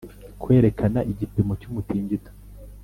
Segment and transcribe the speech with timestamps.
[0.41, 2.31] Kwerekana igipimo cy umutingito